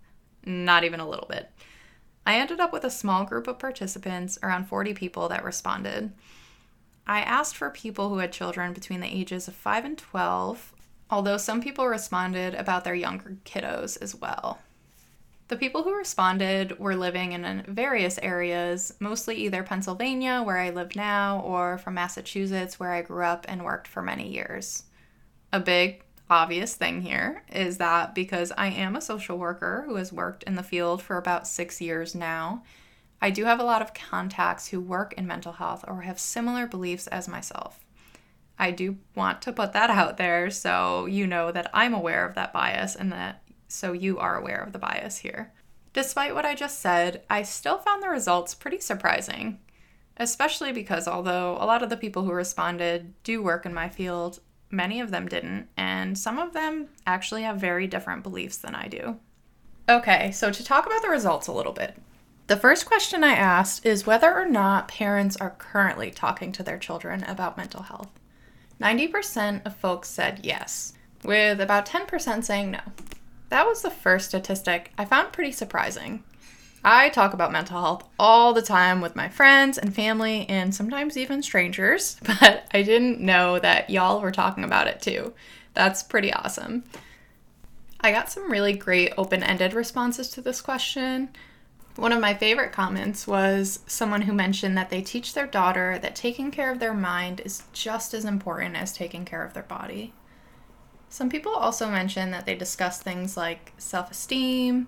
Not 0.47 0.85
even 0.85 1.01
a 1.01 1.09
little 1.09 1.27
bit. 1.29 1.51
I 2.25 2.37
ended 2.37 2.61
up 2.61 2.73
with 2.73 2.85
a 2.85 2.91
small 2.91 3.25
group 3.25 3.49
of 3.49 3.59
participants, 3.59 4.39
around 4.43 4.67
40 4.67 4.95
people, 4.95 5.29
that 5.29 5.45
responded. 5.45 6.13
I 7.07 7.21
asked 7.23 7.57
for 7.57 7.71
people 7.71 8.09
who 8.09 8.19
had 8.19 8.33
children 8.33 8.73
between 8.73 9.01
the 9.01 9.13
ages 9.13 9.49
of 9.49 9.55
5 9.55 9.85
and 9.85 9.99
12, 9.99 10.73
although 11.11 11.37
some 11.37 11.61
people 11.61 11.89
responded 11.89 12.55
about 12.55 12.85
their 12.85 12.95
younger 12.95 13.39
kiddos 13.45 14.01
as 14.01 14.15
well. 14.15 14.61
The 15.51 15.57
people 15.57 15.83
who 15.83 15.97
responded 15.97 16.79
were 16.79 16.95
living 16.95 17.33
in 17.33 17.65
various 17.67 18.21
areas, 18.23 18.95
mostly 19.01 19.35
either 19.39 19.65
Pennsylvania, 19.65 20.43
where 20.45 20.59
I 20.59 20.71
live 20.71 20.95
now, 20.95 21.41
or 21.41 21.77
from 21.77 21.95
Massachusetts, 21.95 22.79
where 22.79 22.93
I 22.93 23.03
grew 23.03 23.25
up 23.25 23.47
and 23.49 23.65
worked 23.65 23.89
for 23.89 24.01
many 24.01 24.33
years. 24.33 24.85
A 25.53 25.59
big 25.59 26.05
obvious 26.31 26.77
thing 26.77 27.03
here 27.03 27.43
is 27.51 27.79
that 27.79 28.15
because 28.15 28.53
I 28.57 28.69
am 28.69 28.95
a 28.95 29.01
social 29.01 29.39
worker 29.39 29.83
who 29.89 29.97
has 29.97 30.13
worked 30.13 30.45
in 30.45 30.55
the 30.55 30.63
field 30.63 31.03
for 31.03 31.17
about 31.17 31.49
six 31.49 31.81
years 31.81 32.15
now, 32.15 32.63
I 33.21 33.31
do 33.31 33.45
have 33.47 33.59
a 33.59 33.65
lot 33.65 33.83
of 33.83 33.93
contacts 33.93 34.69
who 34.69 34.79
work 34.81 35.15
in 35.15 35.27
mental 35.27 35.55
health 35.55 35.85
or 35.89 36.03
have 36.03 36.21
similar 36.21 36.69
beliefs 36.69 37.09
as 37.09 37.27
myself. 37.27 37.81
I 38.57 38.71
do 38.71 38.99
want 39.17 39.43
to 39.43 39.53
put 39.53 39.73
that 39.73 39.91
out 39.91 40.17
there 40.17 40.49
so 40.51 41.07
you 41.07 41.27
know 41.27 41.51
that 41.51 41.71
I'm 41.75 41.93
aware 41.93 42.25
of 42.25 42.37
that 42.37 42.53
bias 42.53 42.95
and 42.95 43.11
that 43.11 43.40
so 43.71 43.93
you 43.93 44.19
are 44.19 44.37
aware 44.37 44.63
of 44.63 44.73
the 44.73 44.79
bias 44.79 45.19
here. 45.19 45.53
Despite 45.93 46.35
what 46.35 46.47
I 46.47 46.55
just 46.55 46.79
said, 46.79 47.23
I 47.29 47.43
still 47.43 47.79
found 47.79 48.03
the 48.03 48.09
results 48.09 48.55
pretty 48.55 48.79
surprising, 48.79 49.59
especially 50.17 50.73
because 50.73 51.09
although 51.09 51.57
a 51.61 51.67
lot 51.67 51.83
of 51.83 51.91
the 51.91 51.97
people 51.97 52.25
who 52.25 52.33
responded 52.33 53.15
do 53.25 53.43
work 53.43 53.67
in 53.67 53.75
my 53.75 53.89
field, 53.89 54.41
many 54.71 55.01
of 55.01 55.11
them 55.11 55.27
didn't, 55.27 55.69
and 55.77 56.17
some 56.17 56.39
of 56.39 56.53
them 56.53 56.89
actually 57.07 57.43
have 57.43 57.57
very 57.59 57.87
different 57.87 58.23
beliefs 58.23 58.57
than 58.57 58.75
I 58.75 58.87
do. 58.87 59.19
Okay, 59.89 60.31
so 60.31 60.53
to 60.53 60.65
talk 60.65 60.87
about 60.87 61.03
the 61.03 61.09
results 61.09 61.49
a 61.49 61.53
little 61.53 61.73
bit. 61.73 61.97
The 62.47 62.57
first 62.57 62.87
question 62.87 63.25
I 63.25 63.35
asked 63.35 63.85
is 63.87 64.07
whether 64.07 64.33
or 64.33 64.47
not 64.47 64.89
parents 64.89 65.37
are 65.37 65.57
currently 65.59 66.11
talking 66.11 66.53
to 66.53 66.63
their 66.63 66.79
children 66.79 67.25
about 67.25 67.57
mental 67.57 67.83
health. 67.83 68.11
90% 68.81 69.67
of 69.67 69.77
folks 69.77 70.09
said 70.09 70.41
yes, 70.43 70.95
with 71.25 71.61
about 71.61 71.87
10% 71.87 72.45
saying 72.45 72.71
no. 72.71 72.81
That 73.51 73.67
was 73.67 73.83
the 73.83 73.91
first 73.91 74.29
statistic 74.29 74.93
I 74.97 75.05
found 75.05 75.33
pretty 75.33 75.53
surprising. 75.53 76.25
I 76.83 77.11
talk 77.11 77.35
about 77.35 77.53
mental 77.53 77.81
health 77.81 78.09
all 78.19 78.55
the 78.55 78.63
time 78.63 79.03
with 79.03 79.15
my 79.15 79.29
friends 79.29 79.77
and 79.77 79.95
family 79.95 80.49
and 80.49 80.75
sometimes 80.75 81.17
even 81.17 81.43
strangers, 81.43 82.17
but 82.41 82.67
I 82.73 82.83
didn't 82.83 83.21
know 83.21 83.59
that 83.59 83.91
y'all 83.91 84.21
were 84.21 84.31
talking 84.31 84.65
about 84.65 84.87
it 84.87 85.03
too. 85.03 85.35
That's 85.75 86.03
pretty 86.03 86.33
awesome. 86.33 86.85
I 88.01 88.13
got 88.13 88.31
some 88.31 88.51
really 88.51 88.73
great 88.73 89.13
open 89.19 89.43
ended 89.43 89.75
responses 89.75 90.31
to 90.31 90.41
this 90.41 90.63
question. 90.63 91.29
One 91.97 92.13
of 92.13 92.21
my 92.21 92.33
favorite 92.33 92.73
comments 92.73 93.27
was 93.27 93.81
someone 93.87 94.23
who 94.23 94.33
mentioned 94.33 94.79
that 94.79 94.89
they 94.89 95.03
teach 95.03 95.35
their 95.35 95.47
daughter 95.47 95.99
that 95.99 96.17
taking 96.17 96.51
care 96.51 96.73
of 96.73 96.79
their 96.79 96.95
mind 96.95 97.43
is 97.45 97.65
just 97.75 98.15
as 98.15 98.25
important 98.25 98.77
as 98.77 98.93
taking 98.93 99.27
care 99.27 99.45
of 99.45 99.53
their 99.53 99.65
body. 99.65 100.15
Some 101.13 101.29
people 101.29 101.53
also 101.53 101.91
mentioned 101.91 102.33
that 102.33 102.47
they 102.47 102.55
discuss 102.55 103.03
things 103.03 103.37
like 103.37 103.73
self 103.79 104.13
esteem, 104.13 104.87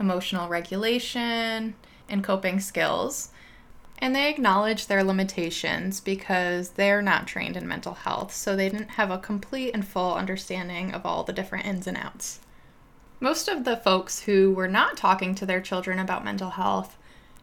emotional 0.00 0.48
regulation, 0.48 1.74
and 2.08 2.24
coping 2.24 2.58
skills. 2.58 3.28
And 3.98 4.14
they 4.14 4.30
acknowledge 4.30 4.86
their 4.86 5.04
limitations 5.04 6.00
because 6.00 6.70
they're 6.70 7.02
not 7.02 7.26
trained 7.26 7.56
in 7.56 7.68
mental 7.68 7.94
health, 7.94 8.34
so 8.34 8.56
they 8.56 8.68
didn't 8.68 8.92
have 8.92 9.10
a 9.10 9.18
complete 9.18 9.72
and 9.74 9.86
full 9.86 10.14
understanding 10.14 10.94
of 10.94 11.04
all 11.04 11.22
the 11.22 11.32
different 11.32 11.66
ins 11.66 11.86
and 11.86 11.96
outs. 11.96 12.40
Most 13.20 13.48
of 13.48 13.64
the 13.64 13.76
folks 13.76 14.20
who 14.20 14.52
were 14.52 14.68
not 14.68 14.96
talking 14.96 15.34
to 15.34 15.44
their 15.44 15.60
children 15.60 15.98
about 15.98 16.24
mental 16.24 16.50
health 16.50 16.96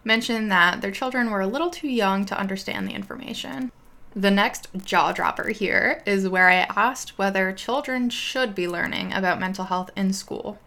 mentioned 0.03 0.49
that 0.49 0.81
their 0.81 0.91
children 0.91 1.29
were 1.29 1.41
a 1.41 1.47
little 1.47 1.69
too 1.69 1.89
young 1.89 2.25
to 2.25 2.39
understand 2.39 2.87
the 2.87 2.93
information. 2.93 3.71
The 4.17 4.31
next 4.31 4.69
jaw 4.77 5.11
dropper 5.11 5.49
here 5.49 6.01
is 6.05 6.29
where 6.29 6.49
I 6.49 6.67
asked 6.73 7.17
whether 7.17 7.51
children 7.51 8.09
should 8.09 8.55
be 8.55 8.65
learning 8.65 9.11
about 9.11 9.41
mental 9.41 9.65
health 9.65 9.89
in 9.93 10.13
school. 10.13 10.57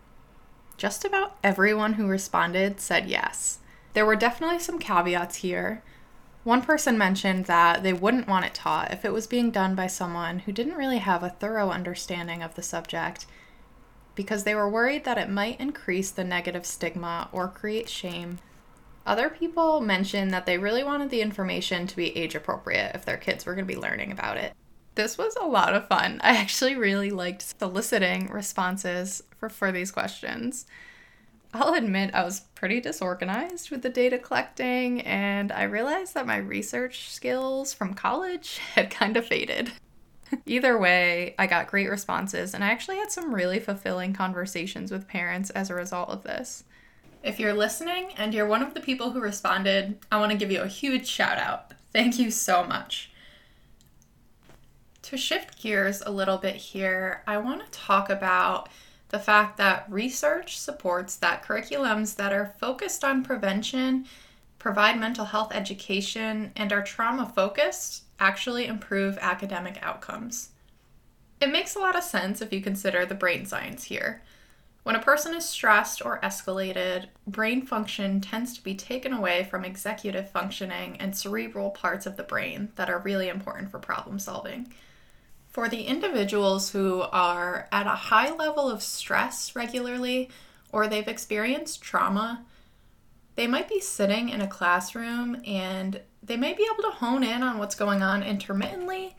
Just 0.77 1.03
about 1.03 1.39
everyone 1.43 1.95
who 1.95 2.07
responded 2.07 2.79
said 2.79 3.09
yes. 3.09 3.61
There 3.95 4.05
were 4.05 4.17
definitely 4.17 4.59
some 4.59 4.79
caveats 4.79 5.37
here. 5.37 5.83
One 6.45 6.61
person 6.61 6.99
mentioned 6.99 7.47
that 7.47 7.83
they 7.83 7.95
wouldn't 7.95 8.29
want 8.29 8.45
it 8.45 8.53
taught 8.53 8.93
if 8.93 9.03
it 9.03 9.15
was 9.15 9.27
being 9.27 9.51
done 9.51 9.75
by 9.75 9.87
someone 9.87 10.41
who 10.41 10.53
didn't 10.53 10.77
really 10.77 10.99
have 10.99 11.23
a 11.23 11.31
thorough 11.31 11.71
understanding 11.71 12.43
of 12.43 12.55
the 12.55 12.63
subject 12.63 13.25
because 14.15 14.45
they 14.45 14.55
were 14.55 14.69
worried 14.69 15.05
that 15.05 15.17
it 15.17 15.31
might 15.31 15.59
increase 15.59 16.11
the 16.11 16.25
negative 16.25 16.67
stigma 16.67 17.31
or 17.33 17.49
create 17.49 17.89
shame. 17.89 18.41
Other 19.09 19.31
people 19.31 19.81
mentioned 19.81 20.33
that 20.33 20.45
they 20.45 20.59
really 20.59 20.85
wanted 20.85 21.09
the 21.09 21.23
information 21.23 21.87
to 21.87 21.97
be 21.97 22.15
age 22.15 22.35
appropriate 22.35 22.95
if 22.95 23.07
their 23.07 23.17
kids 23.17 23.47
were 23.47 23.55
going 23.55 23.67
to 23.67 23.75
be 23.75 23.81
learning 23.81 24.13
about 24.13 24.37
it. 24.37 24.53
This 24.97 25.17
was 25.17 25.35
a 25.37 25.47
lot 25.47 25.75
of 25.75 25.89
fun. 25.89 26.21
I 26.23 26.37
actually 26.37 26.75
really 26.75 27.09
liked 27.09 27.59
soliciting 27.59 28.27
responses 28.27 29.23
for, 29.39 29.49
for 29.49 29.73
these 29.73 29.91
questions. 29.91 30.67
I'll 31.55 31.73
admit 31.73 32.15
I 32.15 32.23
was 32.23 32.41
pretty 32.55 32.83
disorganized 32.83 33.71
with 33.71 33.81
the 33.81 33.89
data 33.89 34.19
collecting, 34.19 35.01
and 35.01 35.53
I 35.53 35.63
realized 35.63 36.13
that 36.13 36.27
my 36.27 36.37
research 36.37 37.09
skills 37.09 37.73
from 37.73 37.95
college 37.95 38.59
had 38.75 38.91
kind 38.91 39.17
of 39.17 39.27
faded. 39.27 39.73
Either 40.45 40.77
way, 40.77 41.35
I 41.39 41.47
got 41.47 41.69
great 41.69 41.89
responses, 41.89 42.53
and 42.53 42.63
I 42.63 42.69
actually 42.69 42.99
had 42.99 43.11
some 43.11 43.35
really 43.35 43.59
fulfilling 43.59 44.13
conversations 44.13 44.93
with 44.93 45.09
parents 45.09 45.49
as 45.49 45.71
a 45.71 45.75
result 45.75 46.11
of 46.11 46.25
this. 46.25 46.65
If 47.23 47.41
you're 47.41 47.55
listening 47.55 48.13
and 48.17 48.33
you're 48.33 48.47
one 48.47 48.63
of 48.63 48.75
the 48.75 48.81
people 48.81 49.11
who 49.11 49.21
responded, 49.21 49.99
I 50.11 50.19
want 50.19 50.33
to 50.33 50.39
give 50.39 50.51
you 50.51 50.63
a 50.63 50.69
huge 50.69 51.07
shout 51.07 51.39
out. 51.39 51.73
Thank 51.93 52.19
you 52.19 52.31
so 52.31 52.65
much. 52.65 53.11
To 55.03 55.17
shift 55.17 55.61
gears 55.61 56.03
a 56.03 56.11
little 56.11 56.37
bit 56.37 56.57
here, 56.57 57.23
I 57.27 57.39
want 57.39 57.65
to 57.65 57.79
talk 57.79 58.11
about 58.11 58.69
the 59.09 59.19
fact 59.19 59.57
that 59.57 59.91
research 59.91 60.59
supports 60.59 61.17
that 61.17 61.43
curriculums 61.43 62.17
that 62.17 62.33
are 62.33 62.55
focused 62.61 63.03
on 63.03 63.25
prevention, 63.25 64.07
provide 64.59 65.01
mental 65.01 65.25
health 65.25 65.51
education, 65.55 66.53
and 66.57 66.73
are 66.73 66.83
trauma 66.83 67.33
focused 67.35 68.05
actually 68.21 68.67
improve 68.67 69.17
academic 69.21 69.79
outcomes. 69.83 70.51
It 71.41 71.51
makes 71.51 71.75
a 71.75 71.79
lot 71.79 71.97
of 71.97 72.03
sense 72.03 72.43
if 72.43 72.53
you 72.53 72.61
consider 72.61 73.07
the 73.07 73.15
brain 73.15 73.47
science 73.47 73.85
here. 73.85 74.23
When 74.83 74.97
a 74.97 75.03
person 75.03 75.35
is 75.35 75.45
stressed 75.45 76.05
or 76.05 76.21
escalated, 76.21 77.09
brain 77.27 77.67
function 77.67 78.21
tends 78.21 78.55
to 78.55 78.63
be 78.63 78.75
taken 78.75 79.13
away 79.13 79.45
from 79.45 79.65
executive 79.65 80.31
functioning 80.31 80.97
and 80.99 81.17
cerebral 81.17 81.71
parts 81.71 82.07
of 82.07 82.17
the 82.17 82.23
brain 82.23 82.71
that 82.77 82.89
are 82.89 82.99
really 82.99 83.29
important 83.29 83.71
for 83.71 83.79
problem 83.79 84.19
solving. 84.19 84.73
For 85.49 85.69
the 85.69 85.83
individuals 85.83 86.71
who 86.71 87.03
are 87.13 87.69
at 87.73 87.87
a 87.87 87.91
high 87.91 88.35
level 88.35 88.71
of 88.71 88.83
stress 88.83 89.55
regularly 89.57 90.31
or 90.73 90.87
they've 90.87 91.09
experienced 91.09 91.83
trauma, 91.83 92.45
they 93.35 93.47
might 93.47 93.69
be 93.69 93.81
sitting 93.81 94.29
in 94.29 94.41
a 94.41 94.49
classroom 94.49 95.41
and 95.47 96.01
they 96.23 96.37
may 96.37 96.55
be 96.55 96.67
able 96.73 96.83
to 96.91 96.97
hone 96.97 97.23
in 97.23 97.43
on 97.43 97.59
what's 97.59 97.75
going 97.75 98.03
on 98.03 98.23
intermittently, 98.23 99.17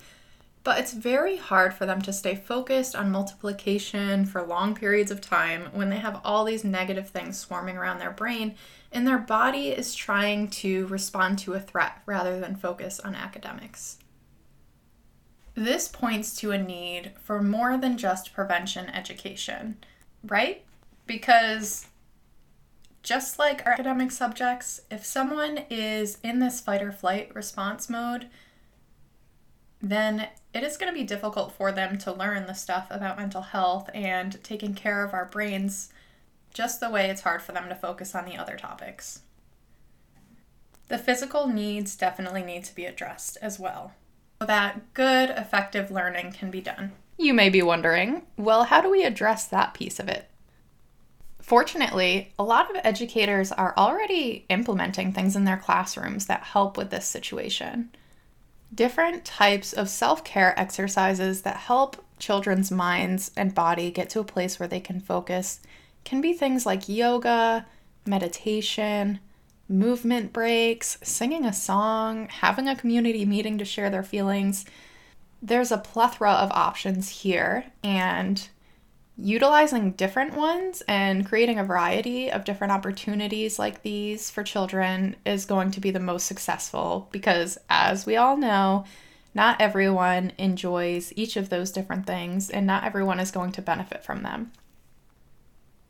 but 0.64 0.80
it's 0.80 0.94
very 0.94 1.38
hard 1.38 1.74
for 1.74 1.86
them 1.86 2.02
to 2.02 2.14
stay 2.14 2.36
focused 2.36 2.96
on 2.96 3.12
multiplication 3.12 4.26
for 4.26 4.42
long 4.44 4.76
periods 4.76 5.12
of 5.12 5.22
time 5.22 5.70
when 5.74 5.90
they 5.90 5.98
have 5.98 6.20
all 6.24 6.44
these 6.44 6.64
negative 6.64 7.10
things 7.10 7.38
swarming 7.38 7.78
around 7.78 8.00
their 8.00 8.12
brain 8.12 8.56
and 8.92 9.08
their 9.08 9.18
body 9.18 9.70
is 9.70 9.96
trying 9.96 10.48
to 10.50 10.86
respond 10.88 11.40
to 11.40 11.54
a 11.54 11.60
threat 11.60 12.02
rather 12.06 12.40
than 12.40 12.56
focus 12.56 13.00
on 13.00 13.16
academics. 13.16 14.00
This 15.56 15.88
points 15.88 16.36
to 16.38 16.52
a 16.52 16.58
need 16.58 17.14
for 17.22 17.42
more 17.42 17.78
than 17.78 17.98
just 17.98 18.34
prevention 18.34 18.90
education, 18.90 19.78
right? 20.24 20.64
Because 21.06 21.88
just 23.04 23.40
like 23.40 23.66
our 23.66 23.74
academic 23.74 24.12
subjects, 24.12 24.82
if 24.92 25.06
someone 25.06 25.60
is 25.70 26.18
in 26.24 26.40
this 26.40 26.60
fight 26.60 26.82
or 26.82 26.92
flight 26.92 27.34
response 27.34 27.90
mode, 27.90 28.28
then 29.82 30.28
it 30.54 30.64
is 30.64 30.78
going 30.78 30.92
to 30.92 31.00
be 31.00 31.06
difficult 31.06 31.54
for 31.54 31.72
them 31.72 31.98
to 32.00 32.12
learn 32.12 32.46
the 32.46 32.54
stuff 32.54 32.88
about 32.90 33.18
mental 33.18 33.42
health 33.42 33.90
and 33.94 34.44
taking 34.44 34.74
care 34.74 35.04
of 35.04 35.14
our 35.14 35.26
brains 35.26 35.90
just 36.54 36.80
the 36.80 36.90
way 36.90 37.10
it's 37.10 37.22
hard 37.22 37.42
for 37.42 37.52
them 37.52 37.70
to 37.70 37.76
focus 37.76 38.16
on 38.16 38.26
the 38.26 38.36
other 38.36 38.58
topics. 38.58 39.22
The 40.88 40.98
physical 40.98 41.48
needs 41.48 41.96
definitely 41.96 42.42
need 42.42 42.64
to 42.66 42.76
be 42.76 42.86
addressed 42.86 43.38
as 43.42 43.60
well, 43.60 43.94
so 44.42 44.48
that 44.48 44.94
good, 44.94 45.30
effective 45.30 45.92
learning 45.92 46.32
can 46.32 46.50
be 46.50 46.62
done. 46.62 46.94
You 47.18 47.34
may 47.34 47.50
be 47.50 47.62
wondering, 47.62 48.24
well, 48.38 48.64
how 48.64 48.82
do 48.82 48.90
we 48.90 49.04
address 49.04 49.46
that 49.46 49.76
piece 49.76 50.00
of 50.00 50.08
it? 50.08 50.28
Fortunately, 51.40 52.34
a 52.40 52.44
lot 52.44 52.70
of 52.70 52.82
educators 52.84 53.52
are 53.52 53.74
already 53.78 54.46
implementing 54.50 55.14
things 55.14 55.36
in 55.36 55.46
their 55.46 55.58
classrooms 55.58 56.26
that 56.26 56.44
help 56.44 56.78
with 56.78 56.90
this 56.90 57.06
situation 57.06 57.92
different 58.74 59.26
types 59.26 59.74
of 59.74 59.90
self 59.90 60.24
care 60.24 60.58
exercises 60.60 61.42
that 61.42 61.58
help 61.58 62.04
children's 62.18 62.70
minds 62.70 63.32
and 63.36 63.56
body 63.56 63.92
get 63.92 64.10
to 64.10 64.20
a 64.20 64.26
place 64.26 64.60
where 64.60 64.68
they 64.68 64.80
can 64.80 65.00
focus 65.00 65.62
can 66.04 66.22
be 66.22 66.34
things 66.34 66.66
like 66.66 66.90
yoga, 66.90 67.66
meditation, 68.06 69.20
movement 69.68 70.34
breaks, 70.34 70.98
singing 71.04 71.46
a 71.46 71.54
song, 71.54 72.28
having 72.30 72.68
a 72.68 72.76
community 72.76 73.26
meeting 73.26 73.58
to 73.58 73.66
share 73.66 73.90
their 73.90 74.04
feelings. 74.04 74.66
There's 75.42 75.72
a 75.72 75.78
plethora 75.78 76.32
of 76.32 76.52
options 76.52 77.10
here, 77.10 77.66
and 77.84 78.50
utilizing 79.22 79.92
different 79.92 80.34
ones 80.34 80.82
and 80.88 81.28
creating 81.28 81.60
a 81.60 81.64
variety 81.64 82.32
of 82.32 82.46
different 82.46 82.72
opportunities 82.72 83.60
like 83.60 83.82
these 83.82 84.30
for 84.30 84.44
children 84.44 85.16
is 85.26 85.46
going 85.46 85.72
to 85.72 85.82
be 85.82 85.92
the 85.92 86.00
most 86.00 86.26
successful 86.26 87.10
because, 87.12 87.58
as 87.70 88.06
we 88.06 88.16
all 88.16 88.38
know, 88.38 88.86
not 89.34 89.60
everyone 89.60 90.32
enjoys 90.38 91.12
each 91.16 91.36
of 91.36 91.50
those 91.50 91.72
different 91.72 92.08
things 92.08 92.50
and 92.50 92.66
not 92.66 92.84
everyone 92.84 93.20
is 93.20 93.32
going 93.32 93.52
to 93.52 93.62
benefit 93.62 94.04
from 94.04 94.24
them. 94.24 94.52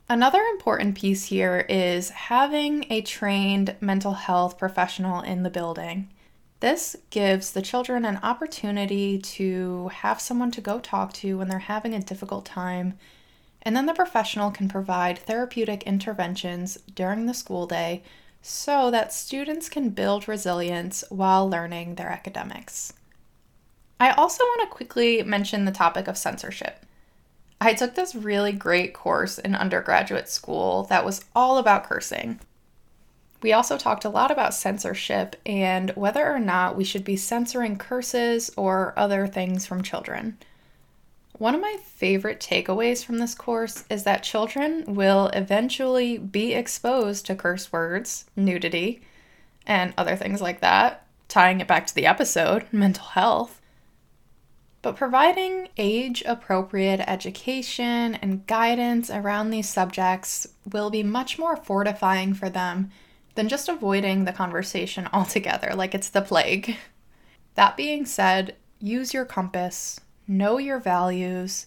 Another 0.08 0.40
important 0.40 0.98
piece 0.98 1.26
here 1.26 1.64
is 1.68 2.10
having 2.10 2.84
a 2.90 3.00
trained 3.00 3.76
mental 3.80 4.14
health 4.14 4.58
professional 4.58 5.20
in 5.20 5.44
the 5.44 5.50
building. 5.50 6.10
This 6.58 6.96
gives 7.10 7.52
the 7.52 7.62
children 7.62 8.04
an 8.04 8.18
opportunity 8.22 9.18
to 9.18 9.88
have 9.88 10.20
someone 10.20 10.50
to 10.50 10.60
go 10.60 10.80
talk 10.80 11.12
to 11.14 11.38
when 11.38 11.48
they're 11.48 11.60
having 11.60 11.94
a 11.94 12.02
difficult 12.02 12.44
time 12.44 12.98
and 13.62 13.76
then 13.76 13.86
the 13.86 13.94
professional 13.94 14.50
can 14.50 14.68
provide 14.68 15.18
therapeutic 15.18 15.82
interventions 15.84 16.78
during 16.94 17.26
the 17.26 17.34
school 17.34 17.66
day 17.66 18.02
so 18.42 18.90
that 18.90 19.12
students 19.12 19.68
can 19.68 19.90
build 19.90 20.26
resilience 20.28 21.04
while 21.10 21.48
learning 21.48 21.94
their 21.94 22.08
academics. 22.08 22.92
I 23.98 24.12
also 24.12 24.44
want 24.44 24.62
to 24.62 24.74
quickly 24.74 25.22
mention 25.22 25.66
the 25.66 25.72
topic 25.72 26.08
of 26.08 26.16
censorship. 26.16 26.86
I 27.60 27.74
took 27.74 27.94
this 27.94 28.14
really 28.14 28.52
great 28.52 28.94
course 28.94 29.38
in 29.38 29.54
undergraduate 29.54 30.30
school 30.30 30.84
that 30.84 31.04
was 31.04 31.26
all 31.36 31.58
about 31.58 31.84
cursing. 31.84 32.40
We 33.42 33.52
also 33.52 33.76
talked 33.76 34.06
a 34.06 34.10
lot 34.10 34.30
about 34.30 34.54
censorship 34.54 35.36
and 35.44 35.90
whether 35.90 36.26
or 36.26 36.38
not 36.38 36.76
we 36.76 36.84
should 36.84 37.04
be 37.04 37.16
censoring 37.16 37.76
curses 37.76 38.50
or 38.56 38.94
other 38.96 39.26
things 39.26 39.66
from 39.66 39.82
children. 39.82 40.38
One 41.40 41.54
of 41.54 41.62
my 41.62 41.78
favorite 41.82 42.38
takeaways 42.38 43.02
from 43.02 43.16
this 43.16 43.34
course 43.34 43.84
is 43.88 44.04
that 44.04 44.22
children 44.22 44.84
will 44.86 45.28
eventually 45.28 46.18
be 46.18 46.52
exposed 46.52 47.24
to 47.24 47.34
curse 47.34 47.72
words, 47.72 48.26
nudity, 48.36 49.00
and 49.66 49.94
other 49.96 50.16
things 50.16 50.42
like 50.42 50.60
that, 50.60 51.06
tying 51.28 51.62
it 51.62 51.66
back 51.66 51.86
to 51.86 51.94
the 51.94 52.04
episode, 52.04 52.66
mental 52.72 53.06
health. 53.06 53.62
But 54.82 54.96
providing 54.96 55.68
age 55.78 56.22
appropriate 56.26 57.00
education 57.08 58.16
and 58.16 58.46
guidance 58.46 59.08
around 59.08 59.48
these 59.48 59.66
subjects 59.70 60.46
will 60.70 60.90
be 60.90 61.02
much 61.02 61.38
more 61.38 61.56
fortifying 61.56 62.34
for 62.34 62.50
them 62.50 62.90
than 63.34 63.48
just 63.48 63.70
avoiding 63.70 64.26
the 64.26 64.34
conversation 64.34 65.08
altogether, 65.14 65.72
like 65.74 65.94
it's 65.94 66.10
the 66.10 66.20
plague. 66.20 66.76
That 67.54 67.78
being 67.78 68.04
said, 68.04 68.56
use 68.78 69.14
your 69.14 69.24
compass, 69.24 70.00
know 70.30 70.58
your 70.58 70.78
values, 70.78 71.66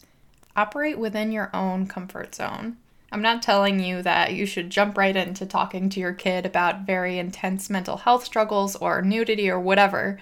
operate 0.55 0.97
within 0.97 1.31
your 1.31 1.49
own 1.53 1.85
comfort 1.85 2.33
zone. 2.33 2.77
I'm 3.11 3.21
not 3.21 3.43
telling 3.43 3.79
you 3.79 4.01
that 4.01 4.33
you 4.33 4.45
should 4.45 4.71
jump 4.71 4.97
right 4.97 5.15
into 5.15 5.45
talking 5.45 5.89
to 5.89 5.99
your 5.99 6.13
kid 6.13 6.45
about 6.45 6.87
very 6.87 7.19
intense 7.19 7.69
mental 7.69 7.97
health 7.97 8.23
struggles 8.25 8.75
or 8.77 9.01
nudity 9.01 9.49
or 9.49 9.59
whatever. 9.59 10.17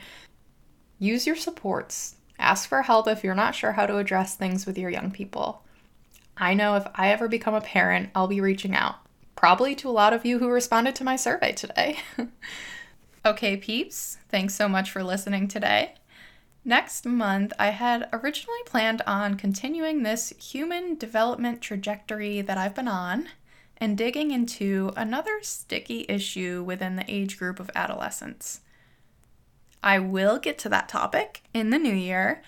Use 1.00 1.26
your 1.26 1.36
supports. 1.36 2.16
Ask 2.38 2.68
for 2.68 2.82
help 2.82 3.08
if 3.08 3.24
you're 3.24 3.36
not 3.36 3.56
sure 3.56 3.74
how 3.74 3.86
to 3.86 3.98
address 3.98 4.36
things 4.36 4.66
with 4.66 4.78
your 4.78 4.90
young 4.90 5.12
people. 5.12 5.64
I 6.36 6.54
know 6.56 6.76
if 6.76 6.86
I 6.96 7.10
ever 7.10 7.28
become 7.28 7.54
a 7.54 7.62
parent, 7.62 8.10
I'll 8.16 8.28
be 8.28 8.42
reaching 8.42 8.76
out. 8.76 8.96
Probably 9.36 9.76
to 9.76 9.90
a 9.90 9.92
lot 9.92 10.14
of 10.14 10.26
you 10.26 10.40
who 10.40 10.50
responded 10.50 10.96
to 10.96 11.04
my 11.04 11.16
survey 11.16 11.54
today. 11.54 12.00
okay, 13.26 13.56
peeps, 13.56 14.18
thanks 14.30 14.56
so 14.56 14.68
much 14.68 14.92
for 14.92 15.04
listening 15.04 15.48
today. 15.48 15.94
Next 16.64 17.06
month, 17.06 17.54
I 17.58 17.70
had 17.70 18.08
originally 18.14 18.62
planned 18.66 19.02
on 19.08 19.36
continuing 19.36 20.04
this 20.04 20.32
human 20.40 20.96
development 20.96 21.60
trajectory 21.60 22.42
that 22.42 22.58
I've 22.58 22.76
been 22.76 22.88
on 22.88 23.30
and 23.78 23.98
digging 23.98 24.30
into 24.30 24.92
another 24.96 25.40
sticky 25.42 26.06
issue 26.08 26.64
within 26.64 26.98
the 26.98 27.06
age 27.12 27.40
group 27.40 27.60
of 27.60 27.72
adolescents. 27.74 28.62
I 29.84 29.98
will 29.98 30.38
get 30.38 30.60
to 30.60 30.70
that 30.70 30.88
topic 30.88 31.42
in 31.52 31.72
the 31.72 31.80
new 31.80 31.94
year, 31.94 32.44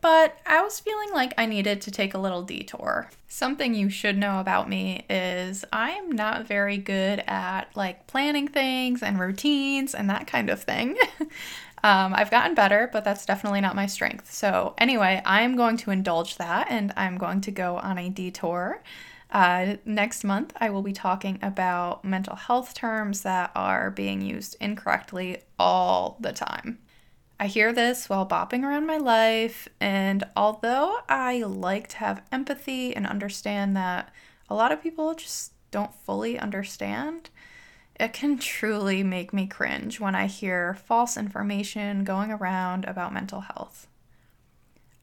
but 0.00 0.38
I 0.44 0.60
was 0.60 0.80
feeling 0.80 1.10
like 1.12 1.32
I 1.38 1.46
needed 1.46 1.80
to 1.82 1.92
take 1.92 2.12
a 2.12 2.18
little 2.18 2.42
detour. 2.42 3.08
Something 3.28 3.72
you 3.72 3.88
should 3.88 4.18
know 4.18 4.40
about 4.40 4.68
me 4.68 5.06
is 5.08 5.64
I 5.72 5.92
am 5.92 6.10
not 6.10 6.48
very 6.48 6.76
good 6.76 7.22
at 7.28 7.68
like 7.76 8.08
planning 8.08 8.48
things 8.48 9.04
and 9.04 9.20
routines 9.20 9.94
and 9.94 10.10
that 10.10 10.26
kind 10.26 10.50
of 10.50 10.60
thing. 10.60 10.96
Um, 11.84 12.14
I've 12.14 12.30
gotten 12.30 12.54
better, 12.54 12.88
but 12.92 13.04
that's 13.04 13.26
definitely 13.26 13.60
not 13.60 13.74
my 13.74 13.86
strength. 13.86 14.32
So, 14.32 14.74
anyway, 14.78 15.20
I'm 15.24 15.56
going 15.56 15.76
to 15.78 15.90
indulge 15.90 16.36
that 16.36 16.68
and 16.70 16.92
I'm 16.96 17.18
going 17.18 17.40
to 17.42 17.50
go 17.50 17.78
on 17.78 17.98
a 17.98 18.08
detour. 18.08 18.82
Uh, 19.32 19.76
next 19.84 20.24
month, 20.24 20.52
I 20.58 20.70
will 20.70 20.82
be 20.82 20.92
talking 20.92 21.38
about 21.42 22.04
mental 22.04 22.36
health 22.36 22.74
terms 22.74 23.22
that 23.22 23.50
are 23.56 23.90
being 23.90 24.20
used 24.20 24.56
incorrectly 24.60 25.38
all 25.58 26.18
the 26.20 26.32
time. 26.32 26.78
I 27.40 27.46
hear 27.46 27.72
this 27.72 28.08
while 28.08 28.28
bopping 28.28 28.62
around 28.62 28.86
my 28.86 28.98
life, 28.98 29.66
and 29.80 30.22
although 30.36 30.98
I 31.08 31.42
like 31.42 31.88
to 31.88 31.96
have 31.96 32.22
empathy 32.30 32.94
and 32.94 33.06
understand 33.06 33.74
that 33.74 34.12
a 34.48 34.54
lot 34.54 34.70
of 34.70 34.82
people 34.82 35.14
just 35.14 35.52
don't 35.72 35.92
fully 35.92 36.38
understand, 36.38 37.30
it 38.02 38.12
can 38.12 38.36
truly 38.36 39.04
make 39.04 39.32
me 39.32 39.46
cringe 39.46 40.00
when 40.00 40.16
I 40.16 40.26
hear 40.26 40.74
false 40.74 41.16
information 41.16 42.02
going 42.02 42.32
around 42.32 42.84
about 42.84 43.14
mental 43.14 43.42
health. 43.42 43.86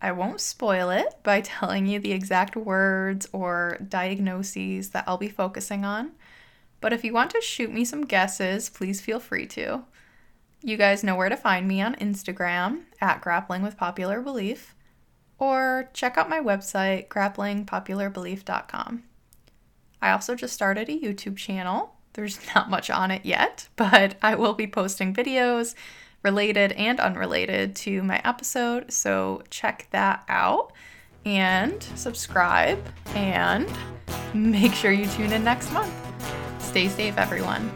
I 0.02 0.12
won't 0.12 0.42
spoil 0.42 0.90
it 0.90 1.08
by 1.24 1.40
telling 1.46 1.88
you 1.88 2.00
the 2.00 2.12
exact 2.12 2.58
words 2.58 3.26
or 3.32 3.78
diagnoses 3.88 4.90
that 4.90 5.06
I'll 5.08 5.18
be 5.18 5.30
focusing 5.30 5.86
on, 5.86 6.12
but 6.82 6.92
if 6.92 7.06
you 7.06 7.14
want 7.14 7.32
to 7.32 7.42
shoot 7.42 7.72
me 7.72 7.86
some 7.86 8.06
guesses, 8.06 8.70
please 8.70 9.00
feel 9.00 9.22
free 9.22 9.46
to. 9.48 9.86
You 10.62 10.76
guys 10.76 11.02
know 11.02 11.16
where 11.16 11.30
to 11.30 11.38
find 11.38 11.70
me 11.70 11.82
on 11.82 11.96
Instagram 11.96 12.82
at 13.00 13.22
Grappling 13.22 13.62
with 13.62 13.78
Popular 13.78 14.22
Belief, 14.22 14.76
or 15.38 15.90
check 15.94 16.18
out 16.18 16.30
my 16.30 16.42
website, 16.42 17.08
grapplingpopularbelief.com. 17.08 19.04
I 20.02 20.12
also 20.12 20.36
just 20.36 20.54
started 20.54 20.90
a 20.90 21.00
YouTube 21.00 21.38
channel 21.38 21.96
there's 22.14 22.40
not 22.56 22.70
much 22.70 22.90
on 22.90 23.12
it 23.12 23.26
yet, 23.26 23.68
but 23.76 24.16
I 24.22 24.36
will 24.36 24.54
be 24.54 24.68
posting 24.68 25.14
videos 25.14 25.76
related 26.24 26.74
and 26.74 27.00
unrelated 27.00 27.76
to 27.78 28.04
my 28.04 28.22
episode, 28.26 28.92
so 28.92 29.42
check 29.50 29.88
that 29.92 30.24
out 30.28 30.74
and 31.26 31.82
subscribe 31.96 32.84
and 33.16 33.70
make 34.34 34.74
sure 34.74 34.92
you 34.92 35.08
tune 35.08 35.32
in 35.32 35.44
next 35.44 35.72
month. 35.72 35.94
Stay 36.60 36.88
safe, 36.88 37.18
everyone. 37.18 37.72